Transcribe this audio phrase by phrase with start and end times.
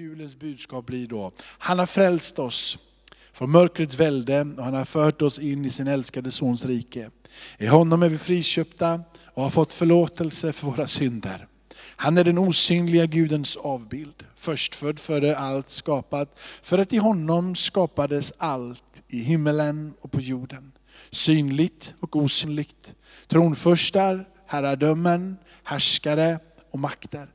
[0.00, 2.78] julens budskap blir då, han har frälst oss
[3.32, 7.10] från mörkrets välde och han har fört oss in i sin älskade sons rike.
[7.58, 9.02] I honom är vi friköpta
[9.34, 11.46] och har fått förlåtelse för våra synder.
[11.96, 18.32] Han är den osynliga Gudens avbild, förstfödd före allt skapat, för att i honom skapades
[18.38, 20.72] allt i himmelen och på jorden.
[21.10, 22.94] Synligt och osynligt,
[23.28, 26.38] tronförstar, herradömen, härskare
[26.70, 27.28] och makter.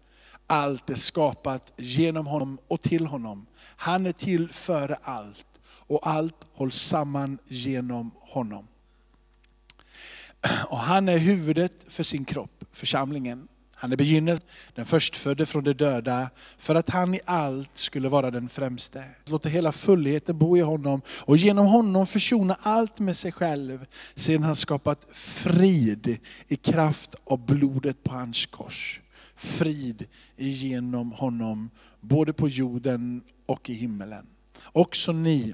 [0.48, 3.46] Allt är skapat genom honom och till honom.
[3.76, 5.48] Han är till före allt
[5.88, 8.68] och allt hålls samman genom honom.
[10.68, 13.48] Och han är huvudet för sin kropp, församlingen.
[13.78, 14.46] Han är begynnelsen,
[14.76, 19.04] den förstfödde från de döda, för att han i allt skulle vara den främste.
[19.26, 24.44] Låta hela fullheten bo i honom och genom honom försona allt med sig själv, sedan
[24.44, 26.18] han skapat frid
[26.48, 29.02] i kraft av blodet på hans kors.
[29.36, 31.70] Frid genom honom,
[32.02, 34.26] både på jorden och i himmelen.
[34.72, 35.54] Också ni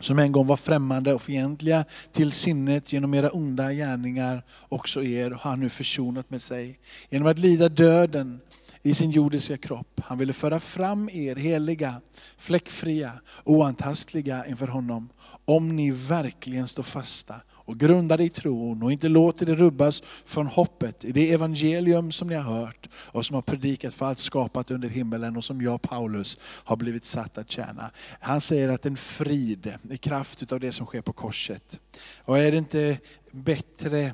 [0.00, 5.30] som en gång var främmande och fientliga till sinnet genom era onda gärningar, också er
[5.30, 6.78] har han nu försonat med sig.
[7.10, 8.40] Genom att lida döden
[8.82, 10.00] i sin jordiska kropp.
[10.04, 12.00] Han ville föra fram er heliga,
[12.38, 13.12] fläckfria,
[13.44, 15.08] oantastliga inför honom.
[15.44, 17.34] Om ni verkligen står fasta
[17.64, 22.28] och grundade i tron och inte låter det rubbas från hoppet i det evangelium som
[22.28, 25.82] ni har hört och som har predikat för allt skapat under himmelen och som jag
[25.82, 27.90] Paulus har blivit satt att tjäna.
[28.20, 31.80] Han säger att en frid i kraft av det som sker på korset.
[32.18, 32.98] Och är det inte
[33.30, 34.12] bättre,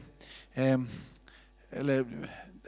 [0.54, 0.80] eh,
[1.70, 2.06] eller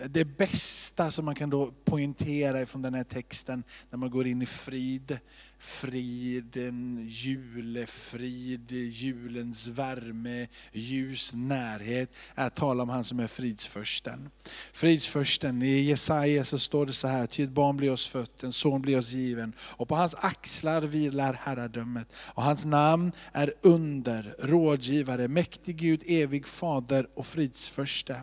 [0.07, 4.43] det bästa som man kan då poängtera från den här texten, när man går in
[4.43, 5.19] i frid,
[5.63, 14.31] friden, julefrid, julens värme, ljus, närhet, är att tala om han som är fridsförsten.
[14.73, 18.53] Fridsförsten, i Jesaja så står det så här, ty ett barn blir oss fött, en
[18.53, 22.13] son blir oss given, och på hans axlar vilar herradömet.
[22.17, 28.23] Och hans namn är under, rådgivare, mäktig Gud, evig fader och fridsförste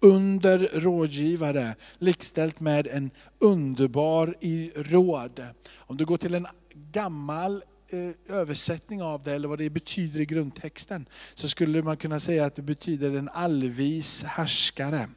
[0.00, 5.46] under rådgivare, likställt med en underbar i råd.
[5.78, 6.46] Om du går till en
[6.92, 12.20] gammal eh, översättning av det, eller vad det betyder i grundtexten, så skulle man kunna
[12.20, 15.08] säga att det betyder en allvis härskare.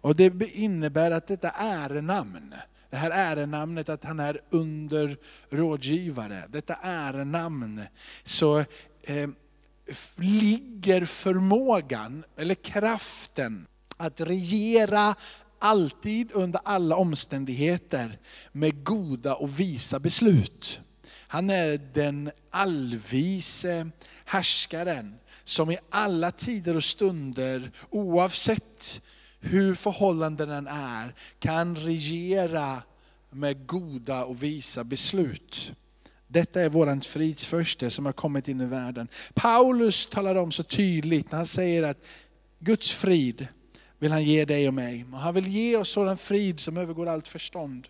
[0.00, 2.54] Och Det innebär att detta ärenamn.
[2.90, 5.16] Det här ärenamnet att han är under
[5.50, 7.80] rådgivare, detta ärenamn,
[8.24, 8.58] så
[9.02, 9.28] eh,
[10.16, 15.14] ligger förmågan, eller kraften, att regera
[15.58, 18.18] alltid under alla omständigheter
[18.52, 20.80] med goda och visa beslut.
[21.32, 23.90] Han är den allvise
[24.24, 25.14] härskaren
[25.44, 29.00] som i alla tider och stunder, oavsett
[29.40, 32.82] hur förhållandena är, kan regera
[33.30, 35.72] med goda och visa beslut.
[36.26, 39.08] Detta är våran fridsförste som har kommit in i världen.
[39.34, 42.04] Paulus talar om så tydligt när han säger att
[42.58, 43.48] Guds frid,
[43.98, 45.06] vill han ge dig och mig.
[45.12, 47.88] Och han vill ge oss sådan frid som övergår allt förstånd.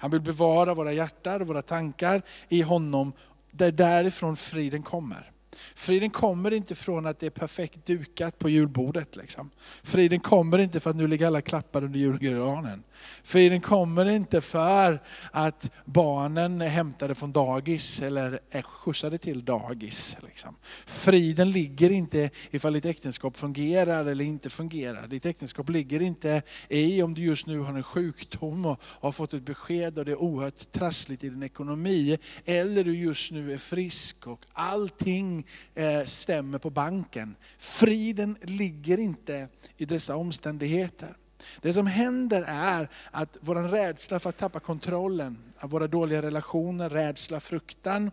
[0.00, 3.12] Han vill bevara våra hjärtan och våra tankar i honom,
[3.52, 5.30] Det är därifrån friden kommer.
[5.74, 9.16] Friden kommer inte från att det är perfekt dukat på julbordet.
[9.16, 9.50] Liksom.
[9.82, 12.82] Friden kommer inte för att nu ligger alla klappar under julgranen.
[13.22, 20.16] Friden kommer inte för att barnen är hämtade från dagis eller är skjutsade till dagis.
[20.26, 20.56] Liksom.
[20.86, 25.06] Friden ligger inte ifall ditt äktenskap fungerar eller inte fungerar.
[25.06, 29.34] Ditt äktenskap ligger inte i om du just nu har en sjukdom och har fått
[29.34, 32.18] ett besked och det är oerhört trassligt i din ekonomi.
[32.44, 37.36] Eller du just nu är frisk och allting Eh, stämmer på banken.
[37.58, 41.16] Friden ligger inte i dessa omständigheter.
[41.60, 46.90] Det som händer är att vår rädsla för att tappa kontrollen, av våra dåliga relationer,
[46.90, 48.10] rädsla, fruktan,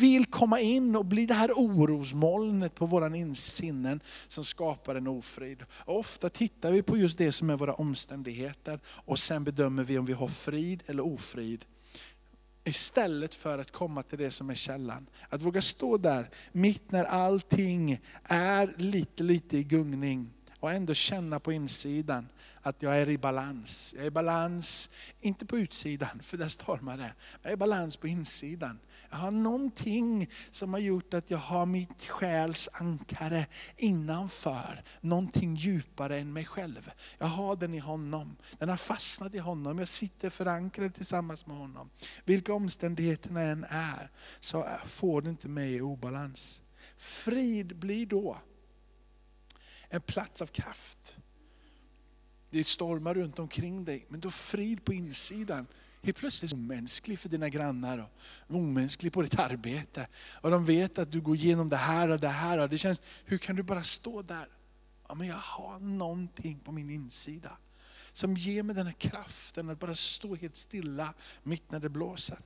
[0.00, 5.62] vill komma in och bli det här orosmolnet på våra insinnen som skapar en ofrid.
[5.70, 9.98] Och ofta tittar vi på just det som är våra omständigheter och sen bedömer vi
[9.98, 11.64] om vi har frid eller ofrid.
[12.64, 15.06] Istället för att komma till det som är källan.
[15.28, 20.30] Att våga stå där mitt när allting är lite, lite i gungning
[20.64, 22.28] och ändå känna på insidan
[22.62, 23.94] att jag är i balans.
[23.96, 24.90] Jag är i balans,
[25.20, 27.14] inte på utsidan, för där stormar det.
[27.42, 28.78] Jag är i balans på insidan.
[29.10, 33.46] Jag har någonting som har gjort att jag har mitt själs ankare
[33.76, 34.82] innanför.
[35.00, 36.90] Någonting djupare än mig själv.
[37.18, 38.36] Jag har den i honom.
[38.58, 39.78] Den har fastnat i honom.
[39.78, 41.90] Jag sitter förankrad tillsammans med honom.
[42.24, 44.10] Vilka omständigheterna än är,
[44.40, 46.60] så får det inte mig i obalans.
[46.96, 48.38] Frid blir då
[49.94, 51.16] en plats av kraft.
[52.50, 55.66] Det stormar runt omkring dig, men du har frid på insidan.
[56.02, 60.06] helt plötsligt är du omänsklig för dina grannar och omänsklig på ditt arbete.
[60.40, 62.58] Och de vet att du går igenom det här och det här.
[62.58, 64.48] Och det känns, hur kan du bara stå där?
[65.08, 67.58] Ja, men jag har någonting på min insida
[68.12, 72.38] som ger mig den här kraften att bara stå helt stilla mitt när det blåser.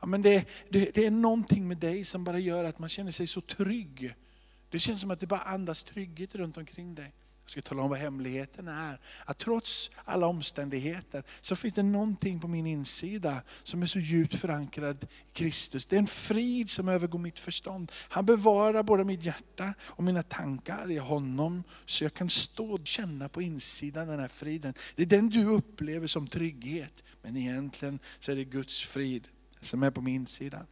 [0.00, 3.12] Ja, men det, det, det är någonting med dig som bara gör att man känner
[3.12, 4.14] sig så trygg.
[4.70, 7.12] Det känns som att det bara andas trygghet runt omkring dig.
[7.46, 9.00] Jag ska tala om vad hemligheten är.
[9.24, 14.34] Att trots alla omständigheter så finns det någonting på min insida som är så djupt
[14.34, 15.86] förankrad i Kristus.
[15.86, 17.92] Det är en frid som övergår mitt förstånd.
[18.08, 21.62] Han bevarar både mitt hjärta och mina tankar i honom.
[21.84, 24.74] Så jag kan stå och känna på insidan den här friden.
[24.94, 27.04] Det är den du upplever som trygghet.
[27.22, 29.28] Men egentligen så är det Guds frid
[29.60, 30.66] som är på min insida.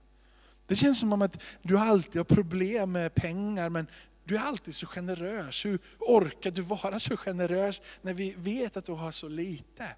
[0.67, 3.87] Det känns som att du alltid har problem med pengar men
[4.25, 5.65] du är alltid så generös.
[5.65, 9.97] Hur orkar du vara så generös när vi vet att du har så lite?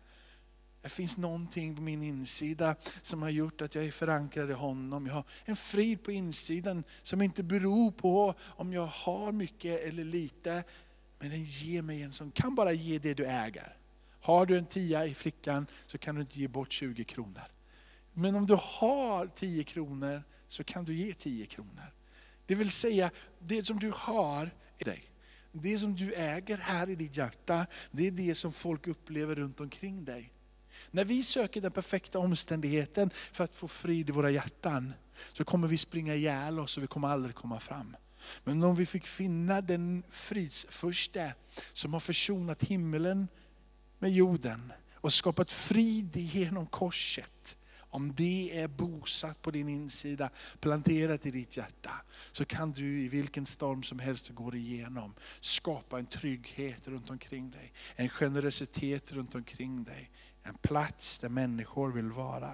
[0.82, 5.06] Det finns någonting på min insida som har gjort att jag är förankrad i honom.
[5.06, 10.04] Jag har en frid på insidan som inte beror på om jag har mycket eller
[10.04, 10.64] lite.
[11.18, 13.76] Men den ger mig en som kan bara ge det du äger.
[14.20, 17.44] Har du en tia i flickan så kan du inte ge bort 20 kronor.
[18.12, 21.93] Men om du har 10 kronor så kan du ge 10 kronor.
[22.46, 25.04] Det vill säga, det som du har i dig,
[25.52, 29.60] det som du äger här i ditt hjärta, det är det som folk upplever runt
[29.60, 30.32] omkring dig.
[30.90, 34.93] När vi söker den perfekta omständigheten för att få frid i våra hjärtan,
[35.32, 37.96] så kommer vi springa ihjäl oss och vi kommer aldrig komma fram.
[38.44, 41.34] Men om vi fick finna den fridsförste
[41.72, 43.28] som har försonat himmelen
[43.99, 47.58] med jorden och skapat frid genom korset,
[47.90, 50.30] om det är bosatt på din insida,
[50.60, 51.92] planterat i ditt hjärta,
[52.32, 57.10] så kan du i vilken storm som helst du går igenom, skapa en trygghet runt
[57.10, 57.72] omkring dig.
[57.96, 60.10] En generositet runt omkring dig.
[60.42, 62.52] En plats där människor vill vara.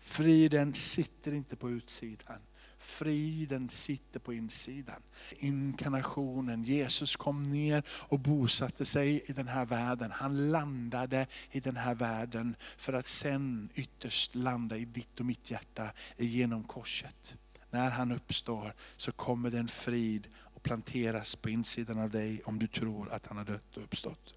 [0.00, 2.40] Friden sitter inte på utsidan.
[2.86, 5.02] Friden sitter på insidan.
[5.36, 10.10] Inkarnationen, Jesus kom ner och bosatte sig i den här världen.
[10.10, 15.50] Han landade i den här världen för att sen ytterst landa i ditt och mitt
[15.50, 17.36] hjärta genom korset.
[17.70, 22.66] När han uppstår så kommer den frid och planteras på insidan av dig om du
[22.66, 24.34] tror att han har dött och uppstått.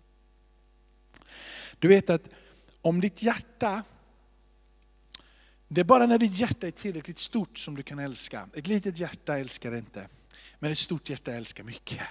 [1.80, 2.30] Du vet att
[2.82, 3.84] om ditt hjärta
[5.70, 8.50] det är bara när ditt hjärta är tillräckligt stort som du kan älska.
[8.54, 10.08] Ett litet hjärta älskar inte,
[10.60, 12.02] men ett stort hjärta älskar mycket.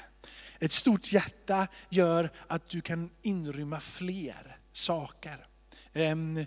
[0.59, 5.47] Ett stort hjärta gör att du kan inrymma fler saker.
[5.93, 6.47] Ehm,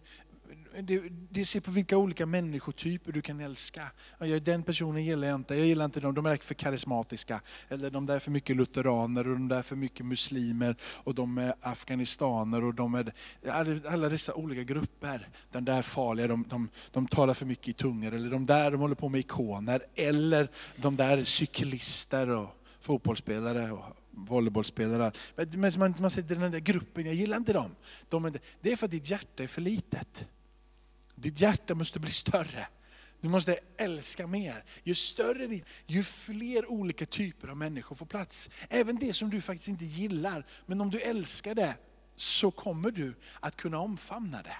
[0.79, 3.81] det, det ser på vilka olika människotyper du kan älska.
[4.41, 7.41] Den personen gillar jag inte, jag gillar inte dem, de är för karismatiska.
[7.69, 11.15] Eller de där är för mycket lutheraner och de där är för mycket muslimer och
[11.15, 13.13] de är afghanistaner och de är
[13.88, 15.29] alla dessa olika grupper.
[15.51, 18.13] Den där farliga, de, de, de talar för mycket i tungor.
[18.13, 19.81] Eller de där de håller på med ikoner.
[19.95, 22.50] Eller de där cyklister och
[22.81, 25.12] fotbollsspelare och volleybollspelare.
[25.35, 27.75] Men man, man säger den där gruppen, jag gillar inte dem.
[28.09, 30.27] De, det är för att ditt hjärta är för litet.
[31.21, 32.68] Ditt hjärta måste bli större.
[33.21, 34.63] Du måste älska mer.
[34.83, 38.50] Ju större ditt, ju fler olika typer av människor får plats.
[38.69, 41.77] Även det som du faktiskt inte gillar, men om du älskar det
[42.15, 44.57] så kommer du att kunna omfamna det.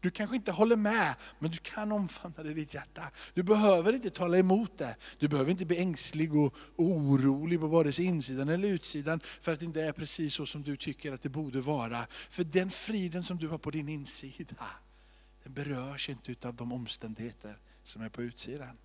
[0.00, 3.02] Du kanske inte håller med, men du kan omfamna det i ditt hjärta.
[3.34, 4.96] Du behöver inte tala emot det.
[5.18, 9.58] Du behöver inte bli ängslig och orolig på vare sig insidan eller utsidan, för att
[9.58, 12.06] det inte är precis så som du tycker att det borde vara.
[12.30, 14.66] För den friden som du har på din insida,
[15.46, 18.78] den berörs inte av de omständigheter som är på utsidan.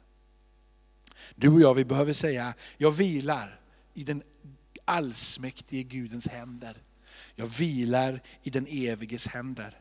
[1.36, 3.60] Du och jag, vi behöver säga, jag vilar
[3.94, 4.24] i den
[4.86, 6.77] allsmäktige Gudens händer.
[7.36, 9.80] Jag vilar i den eviges händer.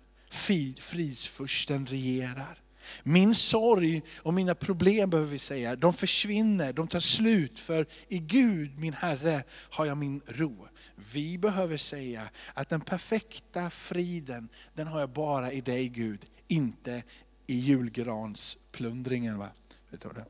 [0.79, 2.63] Fridsfursten regerar.
[3.03, 7.61] Min sorg och mina problem behöver vi säga, de försvinner, de tar slut.
[7.61, 10.69] För i Gud, min Herre, har jag min ro.
[11.13, 17.03] Vi behöver säga att den perfekta friden, den har jag bara i dig Gud inte
[17.47, 19.39] i julgransplundringen.
[19.39, 19.49] Va?
[19.91, 20.25] Vet du?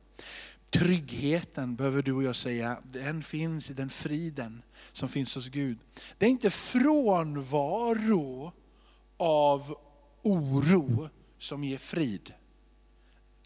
[0.71, 5.79] Tryggheten behöver du och jag säga, den finns i den friden som finns hos Gud.
[6.19, 7.73] Det är inte frånvaro
[9.17, 9.77] av
[10.23, 12.35] oro som ger frid.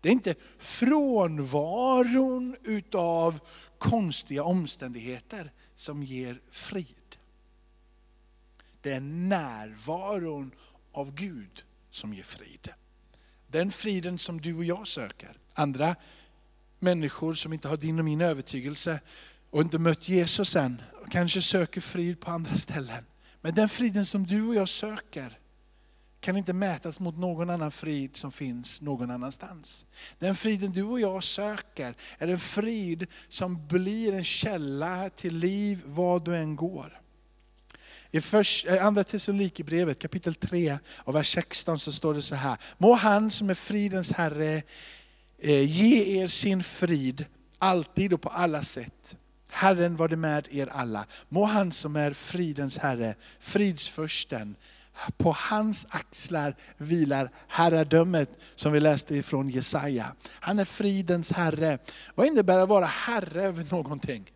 [0.04, 3.40] Det är inte frånvaron utav
[3.78, 7.16] konstiga omständigheter som ger frid.
[8.80, 10.50] Det är närvaron
[10.92, 12.68] av Gud som ger frid.
[13.46, 15.32] Den friden som du och jag söker.
[15.54, 15.96] Andra
[16.78, 19.00] människor som inte har din och min övertygelse
[19.50, 23.04] och inte mött Jesus än, kanske söker frid på andra ställen.
[23.40, 25.38] Men den friden som du och jag söker,
[26.24, 29.86] kan inte mätas mot någon annan frid som finns någon annanstans.
[30.18, 35.82] Den friden du och jag söker är en frid som blir en källa till liv
[35.86, 37.00] var du än går.
[38.10, 42.56] I först, eh, andra Thessalonikerbrevet kapitel 3 och vers 16 så står det så här.
[42.78, 44.62] Må han som är fridens Herre
[45.38, 47.24] eh, ge er sin frid
[47.58, 49.16] alltid och på alla sätt.
[49.52, 51.06] Herren var det med er alla.
[51.28, 54.56] Må han som är fridens Herre, fridsförsten,
[55.16, 60.14] på hans axlar vilar herradömet som vi läste ifrån Jesaja.
[60.40, 61.78] Han är fridens Herre.
[62.14, 64.30] Vad innebär det att vara Herre över någonting?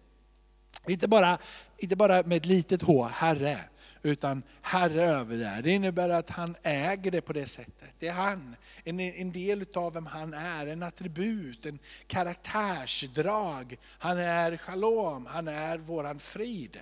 [0.86, 1.38] Inte bara,
[1.78, 3.58] inte bara med ett litet H, Herre
[4.02, 5.60] utan Herre över det.
[5.62, 7.94] Det innebär att han äger det på det sättet.
[7.98, 13.76] Det är han, en, en del av vem han är, en attribut, en karaktärsdrag.
[13.98, 16.78] Han är shalom, han är våran frid.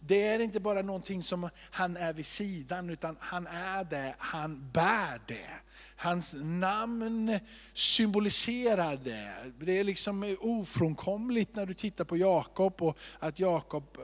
[0.00, 4.70] Det är inte bara någonting som han är vid sidan, utan han är det, han
[4.72, 5.50] bär det.
[5.96, 7.38] Hans namn
[7.72, 9.34] symboliserar det.
[9.58, 13.98] Det är liksom ofrånkomligt när du tittar på Jakob, och att Jakob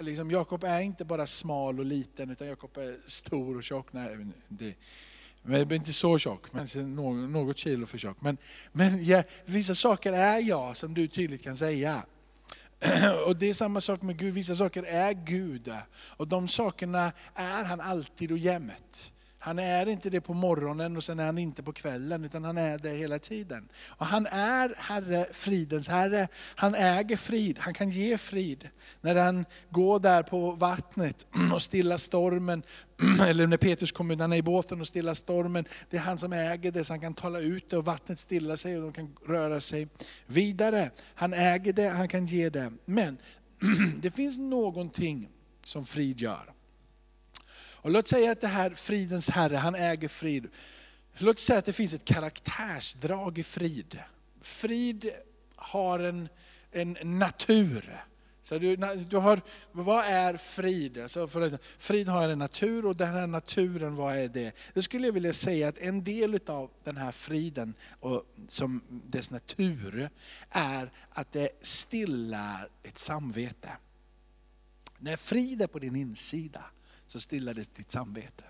[0.00, 3.92] liksom, Jakob är inte bara smal och liten, utan Jakob är stor och tjock.
[3.92, 4.74] Nej, det,
[5.42, 6.94] men inte så tjock, men
[7.32, 8.16] något kilo för tjock.
[8.20, 8.36] Men,
[8.72, 12.02] men ja, vissa saker är jag, som du tydligt kan säga.
[13.26, 15.72] Och det är samma sak med Gud, vissa saker är Gud.
[16.16, 19.12] Och de sakerna är han alltid och jämt.
[19.42, 22.58] Han är inte det på morgonen och sen är han inte på kvällen, utan han
[22.58, 23.68] är det hela tiden.
[23.88, 26.28] Och han är Herre, fridens Herre.
[26.54, 28.68] Han äger frid, han kan ge frid.
[29.00, 32.62] När han går där på vattnet och stillar stormen,
[33.28, 36.18] eller när Petrus kommer ut, han är i båten och stillar stormen, det är han
[36.18, 38.92] som äger det, så han kan tala ut det och vattnet stillar sig och de
[38.92, 39.88] kan röra sig
[40.26, 40.90] vidare.
[41.14, 42.72] Han äger det, han kan ge det.
[42.84, 43.18] Men
[44.00, 45.28] det finns någonting
[45.64, 46.52] som frid gör.
[47.82, 50.48] Och låt säga att det här fridens Herre, han äger frid.
[51.18, 53.98] Låt säga att det finns ett karaktärsdrag i frid.
[54.42, 55.10] Frid
[55.56, 56.28] har en,
[56.72, 58.00] en natur.
[58.42, 58.76] Så du,
[59.08, 59.40] du har,
[59.72, 60.98] vad är frid?
[60.98, 64.56] Alltså för, frid har en natur och den här naturen, vad är det?
[64.74, 69.30] Det skulle jag vilja säga att en del av den här friden, och som dess
[69.30, 70.08] natur,
[70.50, 73.70] är att det stillar ett samvete.
[74.98, 76.64] När frid är på din insida,
[77.10, 78.44] så stillades ditt samvete.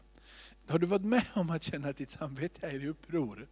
[0.69, 3.49] Har du varit med om att känna att ditt samvete är i uppror?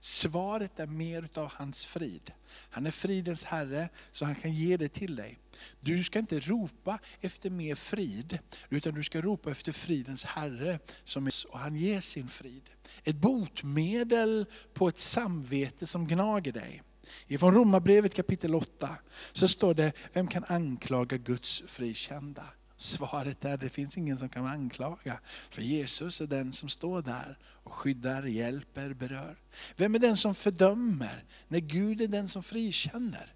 [0.00, 2.32] Svaret är mer av hans frid.
[2.70, 5.38] Han är fridens Herre, så han kan ge det till dig.
[5.80, 11.26] Du ska inte ropa efter mer frid, utan du ska ropa efter fridens Herre, som
[11.26, 12.70] är, och han ger sin frid.
[13.04, 16.82] Ett botmedel på ett samvete som gnager dig.
[17.26, 18.88] Ifrån Romarbrevet kapitel 8
[19.32, 22.44] så står det, vem kan anklaga Guds frikända?
[22.84, 25.20] Svaret är, det finns ingen som kan anklaga.
[25.24, 29.36] För Jesus är den som står där och skyddar, hjälper, berör.
[29.76, 31.24] Vem är den som fördömer?
[31.48, 33.34] När Gud är den som frikänner.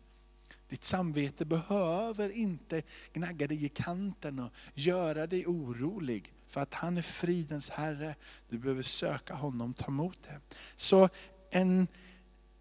[0.68, 6.32] Ditt samvete behöver inte gnagga dig i kanten och göra dig orolig.
[6.46, 8.14] För att han är fridens Herre.
[8.48, 10.40] Du behöver söka honom, ta emot det.
[10.76, 11.08] Så
[11.50, 11.88] en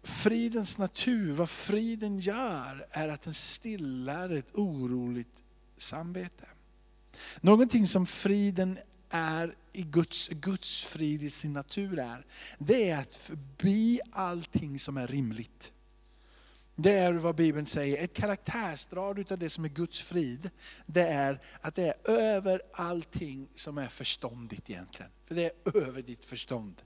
[0.02, 5.44] fridens natur, vad friden gör, är att den stillar ett oroligt
[5.76, 6.48] samvete.
[7.40, 8.78] Någonting som friden
[9.10, 12.26] är i Guds, Guds frid i sin natur är,
[12.58, 15.72] det är att förbi allting som är rimligt.
[16.76, 20.50] Det är vad Bibeln säger, ett karaktärsdrag utav det som är Guds frid,
[20.86, 25.10] det är att det är över allting som är förståndigt egentligen.
[25.26, 26.82] För det är över ditt förstånd.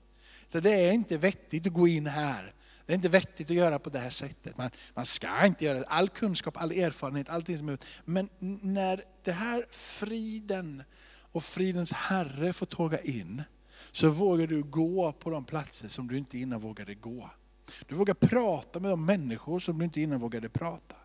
[0.47, 2.53] Så det är inte vettigt att gå in här
[2.85, 4.57] det är inte vettigt att göra på det här sättet.
[4.57, 5.85] Man, man ska inte göra det.
[5.85, 8.29] All kunskap, all erfarenhet, allting som är Men
[8.61, 10.83] när det här friden
[11.31, 13.43] och fridens Herre får tåga in,
[13.91, 17.29] så vågar du gå på de platser som du inte innan vågade gå.
[17.87, 20.95] Du vågar prata med de människor som du inte innan vågade prata.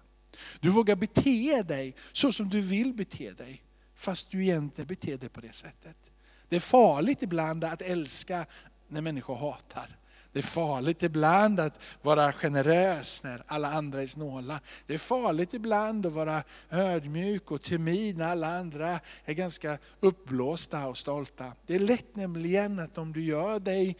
[0.60, 3.62] Du vågar bete dig så som du vill bete dig,
[3.94, 6.10] fast du egentligen beter dig på det sättet.
[6.48, 8.46] Det är farligt ibland att älska
[8.88, 9.96] när människor hatar.
[10.32, 14.60] Det är farligt ibland att vara generös när alla andra är snåla.
[14.86, 20.86] Det är farligt ibland att vara ödmjuk och timid när alla andra är ganska uppblåsta
[20.86, 21.52] och stolta.
[21.66, 23.96] Det är lätt nämligen att om du gör dig,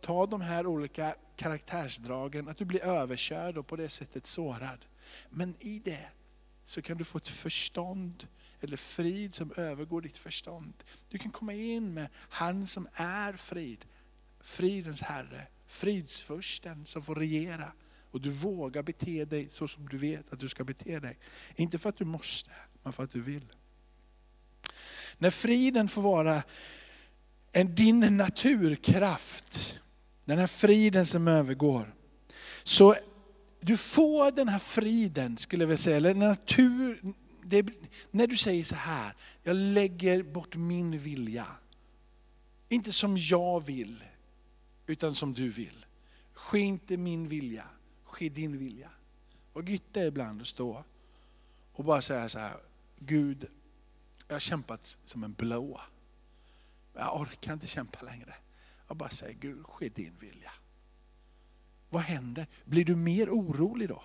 [0.00, 4.84] tar de här olika karaktärsdragen, att du blir överkörd och på det sättet sårad.
[5.30, 6.08] Men i det
[6.64, 8.26] så kan du få ett förstånd
[8.60, 10.72] eller frid som övergår ditt förstånd.
[11.08, 13.84] Du kan komma in med han som är frid,
[14.40, 17.72] fridens Herre fridsfursten som får regera.
[18.10, 21.18] Och du vågar bete dig så som du vet att du ska bete dig.
[21.56, 22.50] Inte för att du måste,
[22.82, 23.52] men för att du vill.
[25.18, 26.42] När friden får vara
[27.52, 29.78] en din naturkraft,
[30.24, 31.94] den här friden som övergår.
[32.62, 32.94] Så
[33.60, 37.00] du får den här friden, skulle jag vilja säga, eller natur,
[37.44, 37.66] det,
[38.10, 41.46] när du säger så här, jag lägger bort min vilja.
[42.68, 44.04] Inte som jag vill,
[44.88, 45.86] utan som du vill.
[46.32, 47.64] Ske inte min vilja,
[48.04, 48.90] ske din vilja.
[49.52, 50.84] Och Gytte ibland att stå
[51.72, 52.56] och bara säga så här,
[52.98, 53.46] Gud,
[54.28, 55.80] jag har kämpat som en blå.
[56.94, 58.34] Jag orkar inte kämpa längre.
[58.88, 60.52] Jag bara säger, Gud, ske din vilja.
[61.90, 62.46] Vad händer?
[62.64, 64.04] Blir du mer orolig då?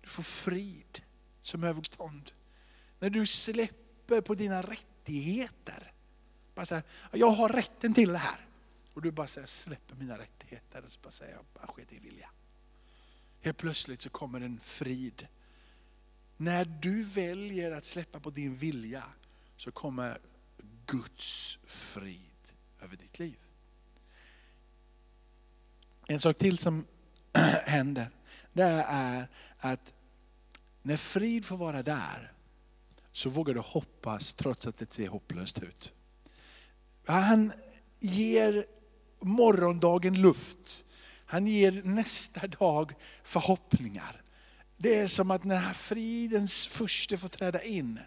[0.00, 1.02] Du får frid
[1.40, 2.32] som överstånd.
[2.98, 5.92] När du släpper på dina rättigheter.
[6.54, 8.46] Bara så här, jag har rätten till det här.
[8.94, 10.84] Och du bara säger, släpper mina rättigheter.
[10.84, 12.30] Och så bara säger jag, bara ske din vilja.
[13.40, 15.26] Helt plötsligt så kommer en frid.
[16.36, 19.04] När du väljer att släppa på din vilja
[19.56, 20.18] så kommer
[20.86, 23.38] Guds frid över ditt liv.
[26.06, 26.86] En sak till som
[27.64, 28.10] händer,
[28.52, 29.94] det är att
[30.82, 32.32] när frid får vara där,
[33.12, 35.92] så vågar du hoppas trots att det ser hopplöst ut.
[37.06, 37.52] Han
[38.00, 38.66] ger
[39.24, 40.84] morgondagen luft.
[41.26, 44.22] Han ger nästa dag förhoppningar.
[44.76, 48.00] Det är som att när fridens första får träda in,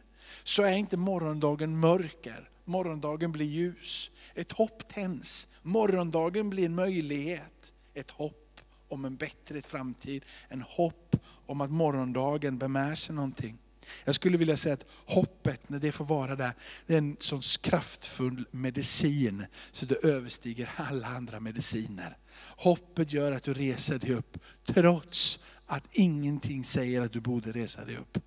[0.43, 2.49] så är inte morgondagen mörker.
[2.65, 4.11] Morgondagen blir ljus.
[4.35, 5.47] Ett hopp tänds.
[5.61, 7.73] Morgondagen blir en möjlighet.
[7.93, 10.25] Ett hopp om en bättre framtid.
[10.47, 13.57] En hopp om att morgondagen bär med sig någonting.
[14.05, 16.53] Jag skulle vilja säga att hoppet, när det får vara där,
[16.85, 22.17] det är en sån kraftfull medicin så det överstiger alla andra mediciner.
[22.57, 27.85] Hoppet gör att du reser dig upp trots att ingenting säger att du borde resa
[27.85, 28.17] dig upp.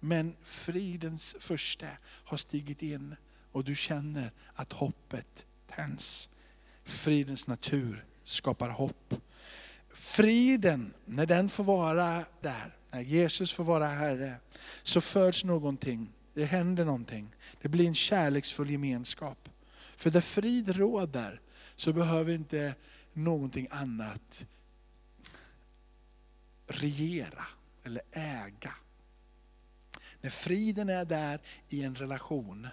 [0.00, 1.86] Men fridens första
[2.24, 3.16] har stigit in
[3.52, 5.44] och du känner att hoppet
[5.76, 6.28] tänds.
[6.84, 9.14] Fridens natur skapar hopp.
[9.94, 14.34] Friden, när den får vara där, när Jesus får vara Herre,
[14.82, 16.12] så föds någonting.
[16.34, 17.34] Det händer någonting.
[17.62, 19.48] Det blir en kärleksfull gemenskap.
[19.96, 21.40] För där frid råder
[21.76, 22.74] så behöver inte
[23.12, 24.46] någonting annat
[26.66, 27.46] regera
[27.84, 28.74] eller äga.
[30.20, 32.68] När friden är där i en relation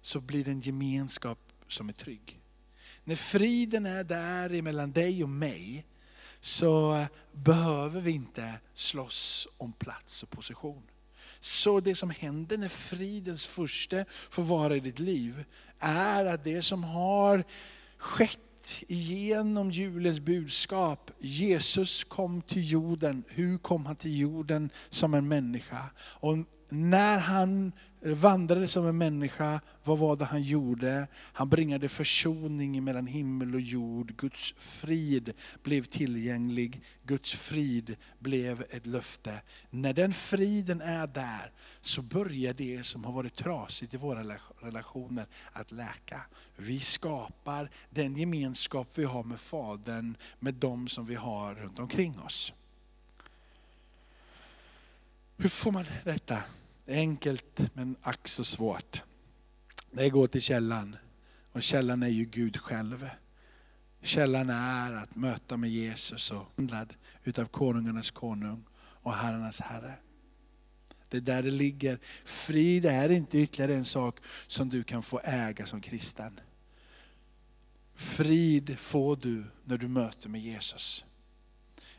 [0.00, 2.40] så blir det en gemenskap som är trygg.
[3.04, 5.86] När friden är där mellan dig och mig
[6.40, 10.82] så behöver vi inte slåss om plats och position.
[11.40, 15.44] Så det som händer när fridens första får vara i ditt liv,
[15.78, 17.44] är att det som har
[17.98, 23.24] skett genom julens budskap, Jesus kom till jorden.
[23.28, 25.90] Hur kom han till jorden som en människa?
[25.98, 26.36] Och
[26.72, 31.06] när han vandrade som en människa, vad var det han gjorde?
[31.14, 34.16] Han bringade försoning mellan himmel och jord.
[34.16, 36.82] Guds frid blev tillgänglig.
[37.02, 39.42] Guds frid blev ett löfte.
[39.70, 45.26] När den friden är där så börjar det som har varit trasigt i våra relationer
[45.52, 46.20] att läka.
[46.56, 52.20] Vi skapar den gemenskap vi har med Fadern, med de som vi har runt omkring
[52.20, 52.52] oss.
[55.36, 56.42] Hur får man detta?
[56.90, 59.02] Enkelt men ack så svårt.
[59.90, 60.96] Det går till källan.
[61.52, 63.10] Och källan är ju Gud själv.
[64.02, 69.94] Källan är att möta med Jesus och handlad utav konungarnas konung och herrarnas herre.
[71.08, 71.98] Det är där det ligger.
[72.24, 76.40] Frid är inte ytterligare en sak som du kan få äga som kristen.
[77.94, 81.04] Frid får du när du möter med Jesus.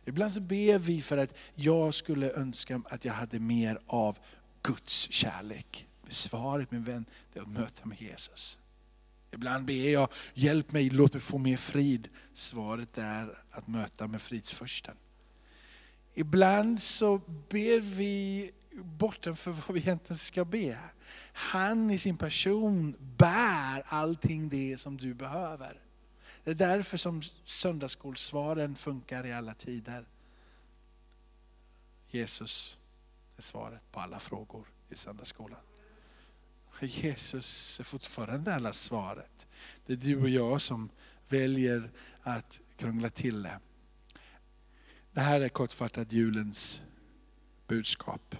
[0.05, 4.17] Ibland så ber vi för att jag skulle önska att jag hade mer av
[4.61, 5.87] Guds kärlek.
[6.09, 8.57] Svaret min vän, det är att möta med Jesus.
[9.31, 12.09] Ibland ber jag, hjälp mig, låt mig få mer frid.
[12.33, 14.95] Svaret är att möta med fridsförsten.
[16.13, 17.17] Ibland så
[17.49, 20.79] ber vi bortanför vad vi egentligen ska be.
[21.33, 25.79] Han i sin person bär allting det som du behöver.
[26.43, 30.05] Det är därför som söndagsskolsvaren funkar i alla tider.
[32.09, 32.77] Jesus
[33.41, 35.59] är svaret på alla frågor i söndagsskolan.
[36.81, 39.47] Jesus är fortfarande alla svaret.
[39.85, 40.89] Det är du och jag som
[41.27, 43.59] väljer att krångla till det.
[45.11, 46.81] Det här är kortfattat julens
[47.67, 48.35] budskap.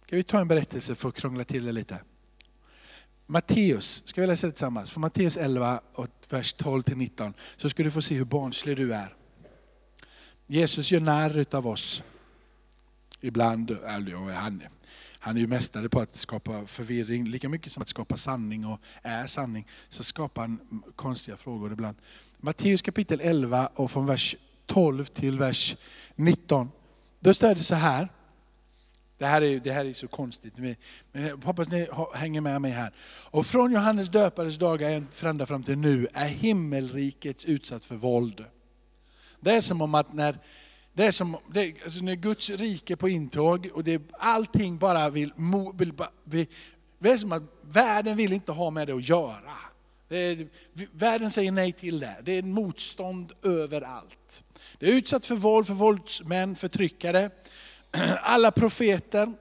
[0.00, 2.00] Ska vi ta en berättelse för att krångla till det lite?
[3.26, 4.90] Matteus, ska vi läsa det tillsammans?
[4.90, 9.14] Från Matteus 11, och vers 12-19, så ska du få se hur barnslig du är.
[10.46, 12.02] Jesus gör narr av oss.
[13.20, 14.62] Ibland, eller han,
[15.18, 18.80] Han är ju mästare på att skapa förvirring, lika mycket som att skapa sanning och
[19.02, 19.66] är sanning.
[19.88, 21.96] Så skapar han konstiga frågor ibland.
[22.38, 25.76] Matteus kapitel 11 och från vers 12 till vers
[26.16, 26.70] 19.
[27.20, 28.08] Då står det så här.
[29.18, 30.76] Det här är, det här är så konstigt, men
[31.12, 32.92] jag hoppas ni hänger med mig här.
[33.30, 38.44] Och från Johannes döpares dagar ända fram till nu är himmelriket utsatt för våld.
[39.40, 40.38] Det är som om att när,
[40.92, 45.10] det är som, det, alltså när Guds rike är på intåg och det, allting bara
[45.10, 45.32] vill,
[45.74, 45.92] vill,
[46.24, 46.46] vill,
[46.98, 49.52] det är som att världen vill inte ha med det att göra.
[50.08, 50.48] Det är,
[50.92, 52.16] världen säger nej till det.
[52.22, 54.44] Det är motstånd överallt.
[54.78, 57.30] Det är utsatt för våld, för våldsmän, förtryckare.
[58.22, 59.32] Alla profeter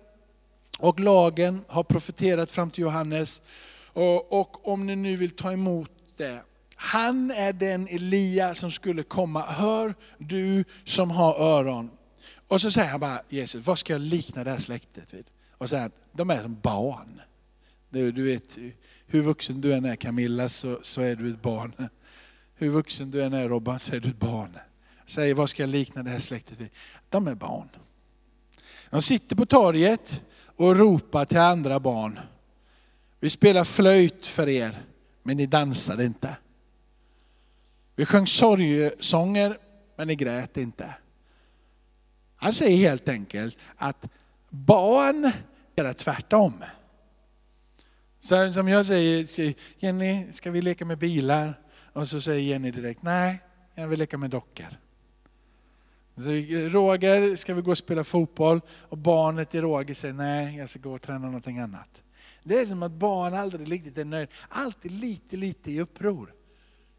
[0.79, 3.41] och lagen har profeterat fram till Johannes.
[3.93, 6.41] Och, och om ni nu vill ta emot det,
[6.75, 9.41] han är den Elia som skulle komma.
[9.41, 11.89] Hör du som har öron.
[12.47, 15.25] Och så säger han bara, Jesus, vad ska jag likna det här släktet vid?
[15.51, 17.21] Och så säger de är som barn.
[17.89, 18.57] Du, du vet,
[19.07, 21.89] hur vuxen du än är Camilla så, så är du ett barn.
[22.55, 24.57] Hur vuxen du än är Robban så är du ett barn.
[25.05, 26.69] Säger, vad ska jag likna det här släktet vid?
[27.09, 27.69] De är barn.
[28.93, 30.21] De sitter på torget
[30.55, 32.19] och ropar till andra barn.
[33.19, 34.83] Vi spelar flöjt för er,
[35.23, 36.37] men ni dansade inte.
[37.95, 39.57] Vi sjöng sorgesånger,
[39.95, 40.95] men ni grät inte.
[42.35, 44.05] Han säger helt enkelt att
[44.49, 45.31] barn
[45.75, 46.53] är tvärtom.
[48.19, 51.53] Så som jag säger, Jenny, ska vi leka med bilar?
[51.93, 53.41] Och så säger Jenny direkt, nej,
[53.75, 54.77] jag vill leka med dockor.
[56.17, 58.61] Så eh, Roger, ska vi gå och spela fotboll?
[58.89, 62.03] Och barnet i Roger säger, nej, jag ska gå och träna någonting annat.
[62.43, 66.33] Det är som att barn aldrig riktigt är nöjda, alltid lite, lite i uppror.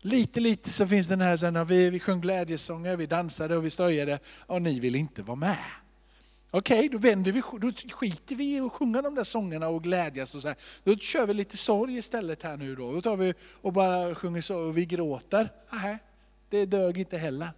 [0.01, 3.71] Lite, lite så finns den här, sen vi, vi sjöng glädjesånger, vi dansade och vi
[3.71, 5.59] stöjade och ni vill inte vara med.
[6.51, 9.83] Okej, okay, då, vänder vi, då skiter vi i att sjunga de där sångerna och
[9.83, 10.57] glädjas och så här.
[10.85, 12.93] Då kör vi lite sorg istället här nu då.
[12.93, 15.53] Då tar vi och bara sjunger så och vi gråter.
[15.73, 15.99] Nej,
[16.49, 17.49] det dög inte heller.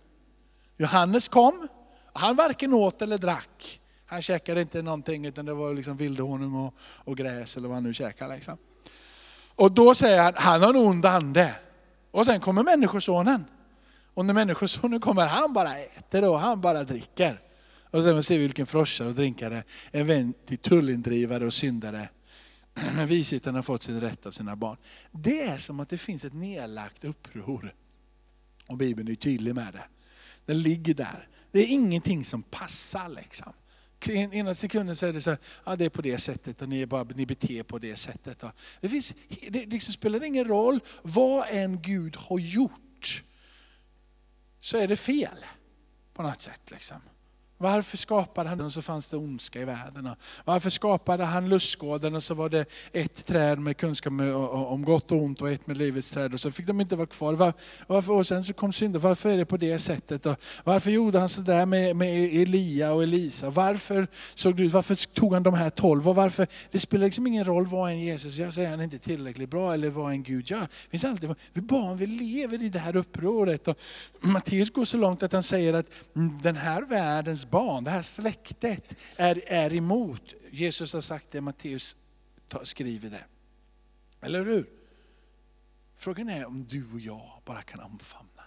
[0.76, 1.68] Johannes kom,
[2.12, 3.80] han varken åt eller drack.
[4.06, 7.84] Han käkade inte någonting utan det var liksom vildhonung och, och gräs eller vad han
[7.84, 8.34] nu käkade.
[8.34, 8.58] Liksom.
[9.54, 11.54] Och då säger han, han har en ond ande.
[12.10, 13.44] Och sen kommer människosonen.
[14.14, 17.40] Och när människosonen kommer, han bara äter och han bara dricker.
[17.90, 22.08] Och sen ser vi vilken frossa och drinkare, en vän till tullindrivare och syndare.
[22.74, 24.76] Men visheten har fått sin rätt av sina barn.
[25.10, 27.74] Det är som att det finns ett nedlagt uppror.
[28.66, 29.84] Och Bibeln är tydlig med det.
[30.46, 31.28] Den ligger där.
[31.52, 33.08] Det är ingenting som passar.
[33.08, 33.52] Liksom.
[34.08, 36.82] Ena sekunden så är det så här, ja, det är på det sättet och ni,
[36.82, 38.44] är bara, ni beter på det sättet.
[38.80, 39.14] Det, finns,
[39.48, 43.24] det liksom spelar ingen roll vad en Gud har gjort,
[44.60, 45.44] så är det fel
[46.14, 46.70] på något sätt.
[46.70, 47.00] Liksom.
[47.58, 50.10] Varför skapade han och så fanns det ondska i världen?
[50.44, 54.12] Varför skapade han lustgården och så var det ett träd med kunskap
[54.52, 57.06] om gott och ont och ett med livets träd och så fick de inte vara
[57.06, 57.52] kvar.
[57.86, 60.26] Varför, och sen så kom synden, varför är det på det sättet?
[60.26, 63.50] Och varför gjorde han sådär med, med Elia och Elisa?
[63.50, 66.08] Varför, såg du, varför tog han de här tolv?
[66.08, 68.98] Och varför, det spelar liksom ingen roll vad en Jesus gör, så är han inte
[68.98, 70.60] tillräckligt bra eller vad en Gud gör.
[70.60, 73.68] Det finns alltid, vi barn vi lever i det här upproret.
[73.68, 73.78] Och
[74.20, 75.86] Matteus går så långt att han säger att
[76.42, 80.34] den här världens barn, det här släktet är, är emot.
[80.50, 81.96] Jesus har sagt det, Matteus
[82.62, 83.24] skriver det.
[84.20, 84.70] Eller hur?
[85.94, 88.42] Frågan är om du och jag bara kan omfamna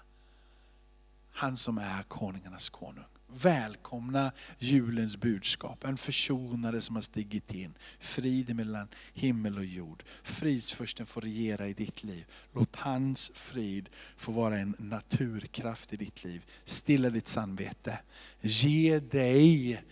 [1.39, 5.83] han som är konungarnas konung välkomna julens budskap.
[5.83, 7.73] En försonare som har stigit in.
[7.99, 10.03] Frid mellan himmel och jord.
[10.23, 12.25] Fridsfursten får regera i ditt liv.
[12.53, 16.45] Låt hans frid få vara en naturkraft i ditt liv.
[16.65, 17.99] Stilla ditt samvete.
[18.41, 19.83] Ge dig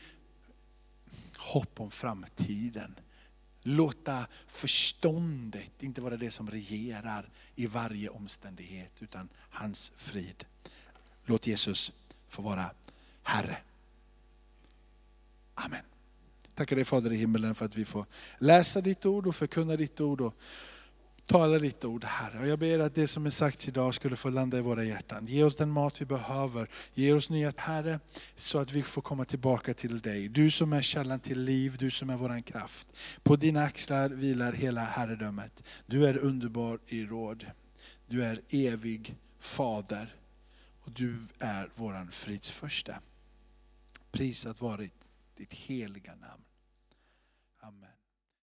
[1.38, 2.96] hopp om framtiden.
[3.64, 10.46] Låta förståndet inte vara det som regerar i varje omständighet, utan hans frid.
[11.26, 11.92] Låt Jesus
[12.28, 12.72] få vara
[13.28, 13.58] Herre.
[15.56, 15.82] Amen.
[16.56, 18.06] Tackar dig Fader i himmelen för att vi får
[18.40, 20.34] läsa ditt ord och förkunna ditt ord och
[21.26, 22.40] tala ditt ord Herre.
[22.40, 25.26] Och jag ber att det som är sagt idag skulle få landa i våra hjärtan.
[25.26, 26.70] Ge oss den mat vi behöver.
[26.94, 28.00] Ge oss nya Herre,
[28.36, 30.30] så att vi får komma tillbaka till dig.
[30.30, 32.88] Du som är källan till liv, du som är våran kraft.
[33.24, 35.64] På dina axlar vilar hela herredömet.
[35.86, 37.46] Du är underbar i råd.
[38.08, 40.16] Du är evig Fader
[40.82, 43.00] och du är våran fridsförste.
[44.18, 46.47] Prisat varit ditt heliga namn.